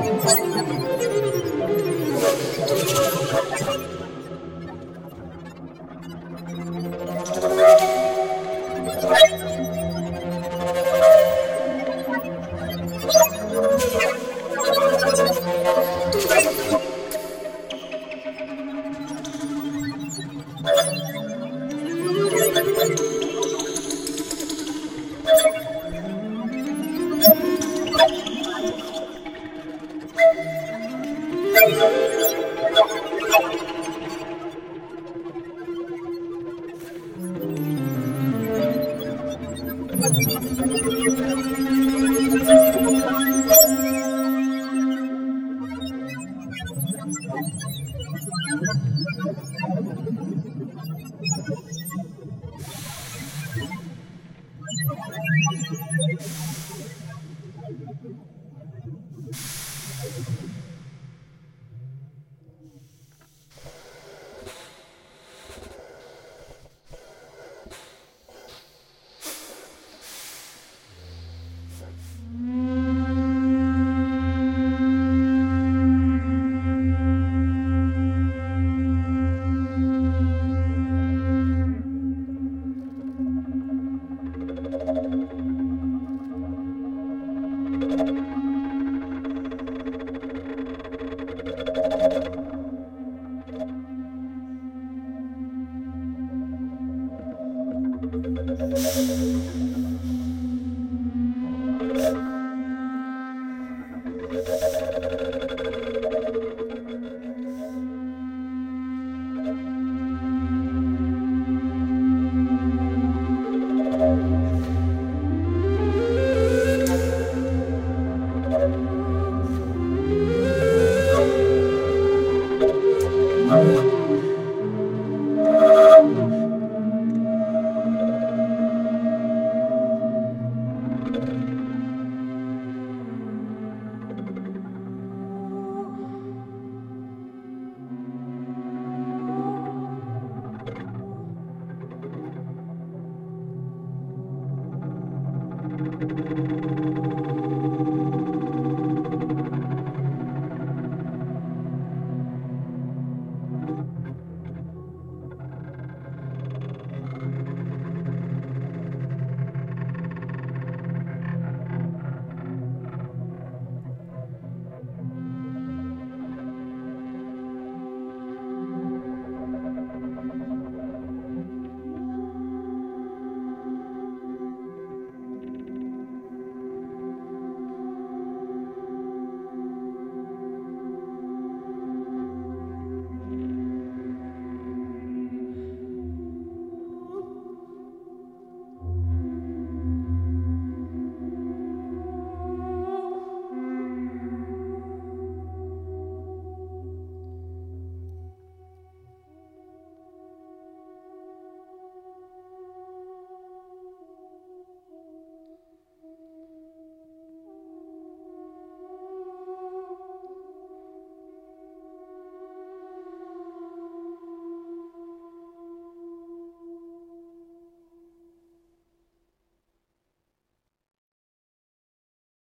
Gracias. 40.01 40.33
Pues, 40.41 40.50